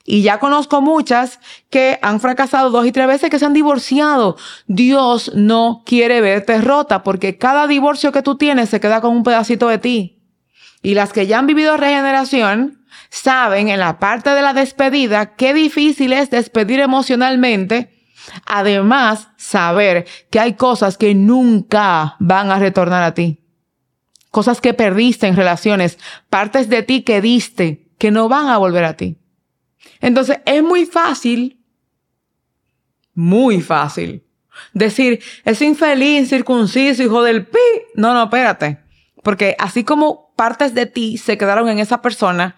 [0.08, 1.40] Y ya conozco muchas
[1.72, 4.38] que han fracasado dos y tres veces que se han divorciado.
[4.68, 9.24] Dios no quiere verte rota porque cada divorcio que tú tienes se queda con un
[9.24, 10.22] pedacito de ti.
[10.84, 15.56] Y las que ya han vivido regeneración saben en la parte de la despedida qué
[15.56, 17.90] difícil es despedir emocionalmente.
[18.46, 23.44] Además, saber que hay cosas que nunca van a retornar a ti.
[24.30, 25.98] Cosas que perdiste en relaciones,
[26.30, 29.18] partes de ti que diste, que no van a volver a ti.
[30.02, 31.60] Entonces es muy fácil,
[33.14, 34.26] muy fácil,
[34.74, 37.60] Decir, es infeliz, circunciso, hijo del pi.
[37.96, 38.80] No, no, espérate.
[39.24, 42.56] Porque así como partes de ti se quedaron en esa persona,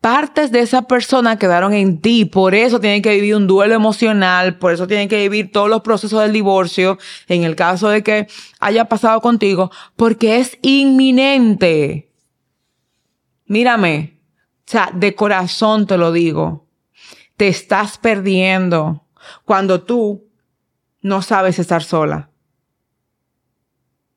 [0.00, 2.24] partes de esa persona quedaron en ti.
[2.24, 5.82] Por eso tienen que vivir un duelo emocional, por eso tienen que vivir todos los
[5.82, 6.98] procesos del divorcio,
[7.28, 8.26] en el caso de que
[8.60, 12.10] haya pasado contigo, porque es inminente.
[13.46, 14.20] Mírame,
[14.66, 16.66] o sea, de corazón te lo digo,
[17.36, 19.06] te estás perdiendo
[19.44, 20.28] cuando tú
[21.00, 22.30] no sabes estar sola.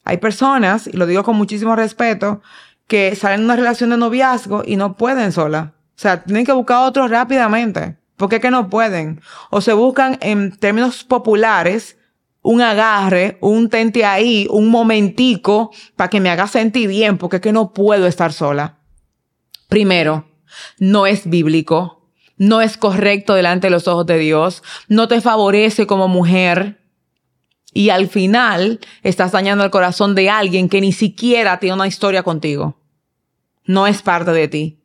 [0.04, 2.42] Hay personas, y lo digo con muchísimo respeto,
[2.88, 5.74] que salen de una relación de noviazgo y no pueden sola.
[5.90, 7.98] O sea, tienen que buscar otro rápidamente.
[8.16, 9.20] porque es que no pueden?
[9.50, 11.98] O se buscan en términos populares
[12.42, 17.42] un agarre, un tente ahí, un momentico para que me haga sentir bien, porque es
[17.42, 18.78] que no puedo estar sola.
[19.68, 20.28] Primero,
[20.80, 25.88] no es bíblico, no es correcto delante de los ojos de Dios, no te favorece
[25.88, 26.82] como mujer.
[27.74, 32.24] Y al final estás dañando el corazón de alguien que ni siquiera tiene una historia
[32.24, 32.80] contigo.
[33.66, 34.82] No es parte de ti.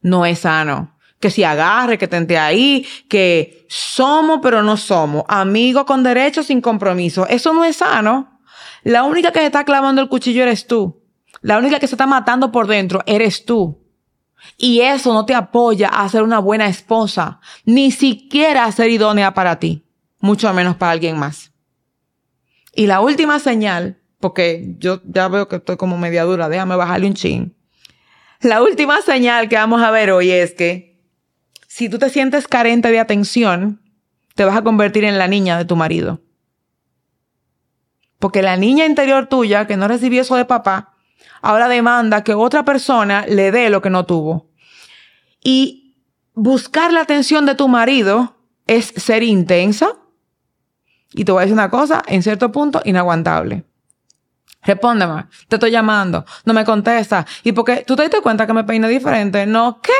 [0.00, 0.96] No es sano.
[1.20, 5.24] Que si agarre, que tente ahí, que somos pero no somos.
[5.28, 7.26] Amigos con derechos sin compromiso.
[7.28, 8.40] Eso no es sano.
[8.82, 11.02] La única que se está clavando el cuchillo eres tú.
[11.40, 13.83] La única que se está matando por dentro eres tú.
[14.56, 19.34] Y eso no te apoya a ser una buena esposa, ni siquiera a ser idónea
[19.34, 19.84] para ti,
[20.20, 21.52] mucho menos para alguien más.
[22.74, 27.06] Y la última señal, porque yo ya veo que estoy como media dura, déjame bajarle
[27.06, 27.56] un chin.
[28.40, 31.00] La última señal que vamos a ver hoy es que
[31.66, 33.80] si tú te sientes carente de atención,
[34.34, 36.20] te vas a convertir en la niña de tu marido.
[38.18, 40.93] Porque la niña interior tuya, que no recibió eso de papá,
[41.42, 44.50] ahora demanda que otra persona le dé lo que no tuvo.
[45.42, 45.96] Y
[46.34, 49.92] buscar la atención de tu marido es ser intensa.
[51.12, 53.64] Y te voy a decir una cosa, en cierto punto, inaguantable.
[54.62, 57.26] Respóndeme, te estoy llamando, no me contesta.
[57.42, 59.46] ¿Y porque tú te diste cuenta que me peine diferente?
[59.46, 59.92] No, ¿qué?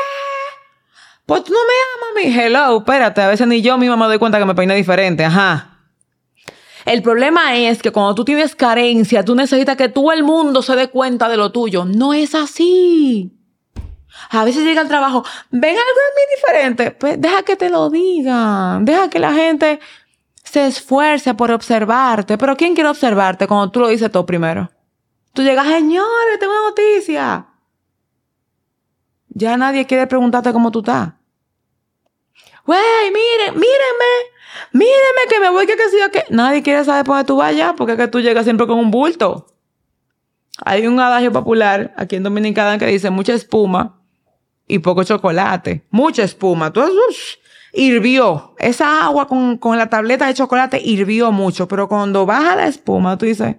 [1.25, 4.17] Pues tú no me amas, mi hello, espérate, a veces ni yo misma me doy
[4.17, 5.74] cuenta que me peine diferente, ajá.
[6.85, 10.75] El problema es que cuando tú tienes carencia, tú necesitas que todo el mundo se
[10.75, 11.83] dé cuenta de lo tuyo.
[11.83, 13.31] No es así.
[14.29, 16.91] A veces llega al trabajo, ven algo en mí diferente.
[16.91, 18.85] Pues deja que te lo digan.
[18.85, 19.79] Deja que la gente
[20.43, 22.37] se esfuerce por observarte.
[22.37, 24.69] Pero ¿quién quiere observarte cuando tú lo dices todo primero?
[25.33, 27.47] Tú llegas, señores, tengo una noticia.
[29.29, 31.13] Ya nadie quiere preguntarte cómo tú estás.
[32.65, 34.34] Güey, miren, mírenme.
[34.71, 37.73] Míreme que me voy, que qué sé que nadie quiere saber por dónde tú vayas,
[37.77, 39.47] porque es que tú llegas siempre con un bulto.
[40.63, 43.99] Hay un adagio popular aquí en Dominicana que dice mucha espuma
[44.67, 45.85] y poco chocolate.
[45.89, 46.71] Mucha espuma.
[46.71, 46.81] Tú,
[47.73, 48.55] hirvió.
[48.57, 53.17] Esa agua con, con la tableta de chocolate hirvió mucho, pero cuando baja la espuma,
[53.17, 53.57] tú dices,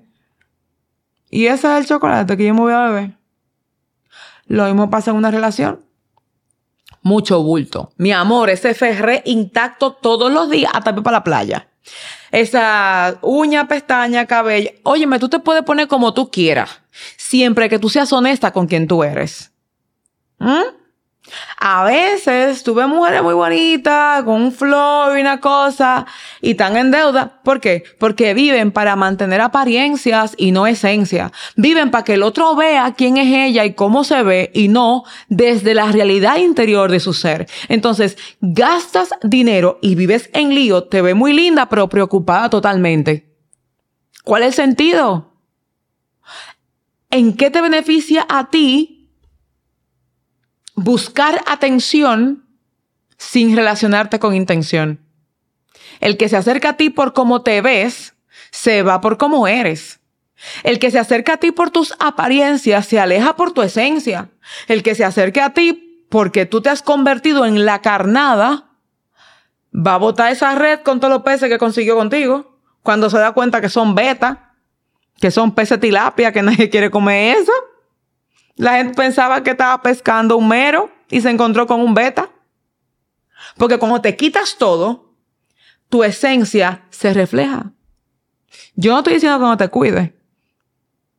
[1.31, 3.19] ¿y ese es el chocolate que yo me voy a beber?
[4.47, 5.85] Lo mismo pasa en una relación
[7.07, 7.93] mucho bulto.
[7.99, 11.69] Mi amor, ese ferré intacto todos los días hasta para la playa.
[12.33, 14.71] Esa uña, pestaña, cabello.
[14.83, 16.81] Óyeme, tú te puedes poner como tú quieras,
[17.17, 19.53] siempre que tú seas honesta con quien tú eres.
[20.41, 20.63] ¿Mm?
[21.59, 26.07] A veces tuve mujeres muy bonitas, con un flow y una cosa,
[26.41, 27.41] y están en deuda.
[27.43, 27.83] ¿Por qué?
[27.99, 31.33] Porque viven para mantener apariencias y no esencia.
[31.57, 35.05] Viven para que el otro vea quién es ella y cómo se ve, y no
[35.29, 37.49] desde la realidad interior de su ser.
[37.69, 43.35] Entonces, gastas dinero y vives en lío, te ve muy linda, pero preocupada totalmente.
[44.25, 45.33] ¿Cuál es el sentido?
[47.11, 48.96] ¿En qué te beneficia a ti
[50.77, 52.45] buscar atención
[53.19, 55.01] sin relacionarte con intención.
[56.01, 58.15] El que se acerca a ti por cómo te ves,
[58.51, 60.01] se va por cómo eres.
[60.63, 64.29] El que se acerca a ti por tus apariencias, se aleja por tu esencia.
[64.69, 68.71] El que se acerca a ti porque tú te has convertido en la carnada,
[69.75, 72.59] va a botar esa red con todos los peces que consiguió contigo.
[72.83, 74.55] Cuando se da cuenta que son beta,
[75.19, 77.53] que son peces tilapia, que nadie quiere comer eso.
[78.57, 82.31] La gente pensaba que estaba pescando un mero y se encontró con un beta.
[83.57, 85.15] Porque cuando te quitas todo,
[85.89, 87.73] tu esencia se refleja.
[88.75, 90.13] Yo no estoy diciendo que no te cuides.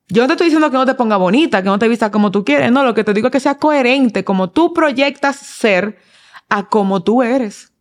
[0.10, 2.32] Yo no te estoy diciendo que no te ponga bonita, que no te vista como
[2.32, 2.72] tú quieres.
[2.72, 6.00] No, lo que te digo es que sea coherente, como tú proyectas ser
[6.50, 7.74] a como tú eres.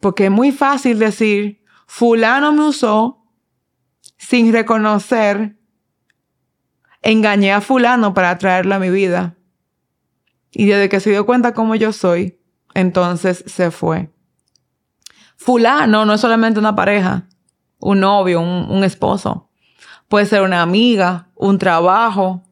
[0.00, 3.26] Porque es muy fácil decir, fulano me usó
[4.16, 5.56] sin reconocer
[7.04, 9.36] engañé a fulano para traerlo a mi vida.
[10.50, 12.40] Y desde que se dio cuenta cómo yo soy,
[12.74, 14.10] entonces se fue.
[15.36, 17.28] Fulano no es solamente una pareja,
[17.78, 19.50] un novio, un, esposo.
[20.08, 22.42] Puede ser una amiga, un trabajo,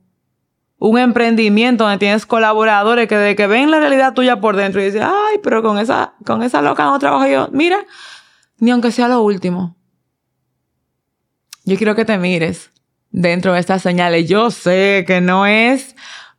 [0.78, 4.86] un emprendimiento donde tienes colaboradores que de que ven la realidad tuya por dentro y
[4.86, 7.48] dicen, ay, pero con esa, con esa loca no trabajo yo.
[7.52, 7.78] Mira,
[8.58, 9.76] ni aunque sea lo último.
[11.64, 12.71] Yo quiero que te mires
[13.12, 14.28] dentro de estas señales.
[14.28, 15.94] Yo sé que no es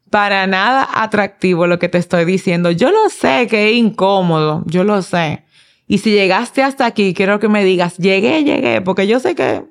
[0.10, 2.72] para nada atractivo lo que te estoy diciendo.
[2.72, 5.46] Yo lo sé que es incómodo, yo lo sé.
[5.88, 9.64] Y si llegaste hasta aquí, quiero que me digas, llegué, llegué, porque yo sé que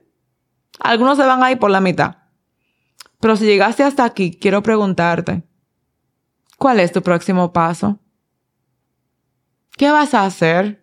[0.80, 2.16] algunos se van a ir por la mitad.
[3.20, 5.42] Pero si llegaste hasta aquí, quiero preguntarte,
[6.59, 7.98] ¿cuál es tu próximo paso?
[9.76, 10.82] ¿Qué vas a hacer?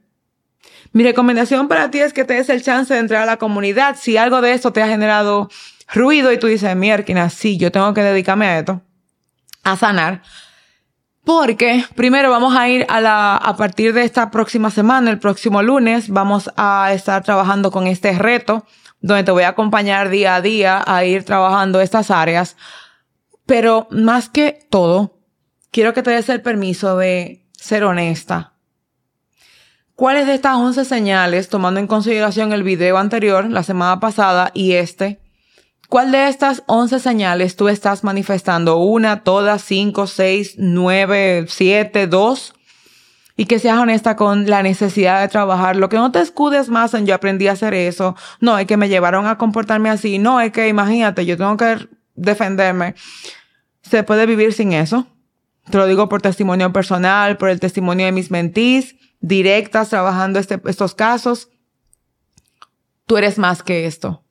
[0.92, 3.98] Mi recomendación para ti es que te des el chance de entrar a la comunidad.
[4.00, 5.50] Si algo de esto te ha generado
[5.94, 8.82] ruido y tú dices, mierda, sí, yo tengo que dedicarme a esto,
[9.64, 10.22] a sanar.
[11.24, 15.62] Porque primero vamos a ir a la, a partir de esta próxima semana, el próximo
[15.62, 18.66] lunes, vamos a estar trabajando con este reto,
[19.02, 22.56] donde te voy a acompañar día a día a ir trabajando estas áreas.
[23.46, 25.20] Pero más que todo,
[25.72, 28.54] quiero que te des el permiso de ser honesta.
[29.96, 34.74] ¿Cuáles de estas 11 señales, tomando en consideración el video anterior, la semana pasada, y
[34.74, 35.20] este,
[35.90, 38.78] ¿Cuál de estas 11 señales tú estás manifestando?
[38.78, 42.54] Una, todas, cinco, seis, nueve, siete, dos.
[43.36, 45.78] Y que seas honesta con la necesidad de trabajar.
[45.78, 48.16] Lo que no te escudes más en yo aprendí a hacer eso.
[48.40, 50.20] No, es que me llevaron a comportarme así.
[50.20, 52.94] No, es que imagínate, yo tengo que defenderme.
[53.82, 55.08] Se puede vivir sin eso.
[55.72, 60.62] Te lo digo por testimonio personal, por el testimonio de mis mentís, directas, trabajando este,
[60.66, 61.50] estos casos.
[63.08, 64.24] Tú eres más que esto.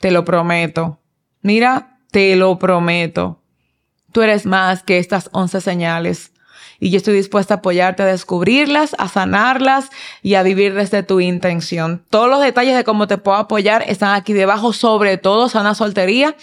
[0.00, 1.00] Te lo prometo.
[1.42, 3.42] Mira, te lo prometo.
[4.12, 6.32] Tú eres más que estas once señales.
[6.80, 9.90] Y yo estoy dispuesta a apoyarte a descubrirlas, a sanarlas
[10.22, 12.04] y a vivir desde tu intención.
[12.08, 16.36] Todos los detalles de cómo te puedo apoyar están aquí debajo, sobre todo sana soltería.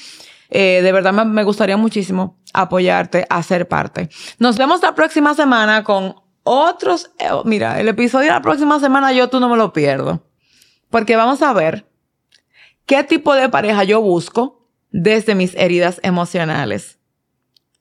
[0.50, 4.10] Eh, de verdad me, me gustaría muchísimo apoyarte a ser parte.
[4.38, 7.12] Nos vemos la próxima semana con otros.
[7.18, 10.22] Eh, mira, el episodio de la próxima semana yo tú no me lo pierdo.
[10.90, 11.86] Porque vamos a ver
[12.86, 17.00] ¿Qué tipo de pareja yo busco desde mis heridas emocionales?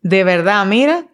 [0.00, 1.06] De verdad, mira,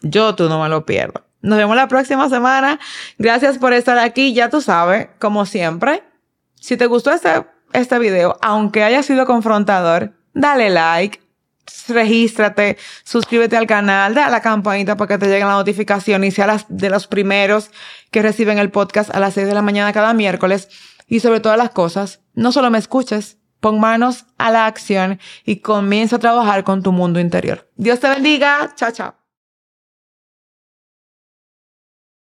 [0.00, 1.24] yo tú no me lo pierdo.
[1.42, 2.78] Nos vemos la próxima semana.
[3.18, 4.34] Gracias por estar aquí.
[4.34, 6.02] Ya tú sabes, como siempre,
[6.60, 11.20] si te gustó este, este video, aunque haya sido confrontador, dale like,
[11.88, 16.36] regístrate, suscríbete al canal, dale a la campanita para que te lleguen las notificaciones y
[16.36, 17.70] sea de los primeros
[18.10, 20.68] que reciben el podcast a las 6 de la mañana cada miércoles.
[21.10, 25.56] Y sobre todas las cosas, no solo me escuches, pon manos a la acción y
[25.56, 27.68] comienza a trabajar con tu mundo interior.
[27.76, 28.72] Dios te bendiga.
[28.76, 29.19] Chao, chao.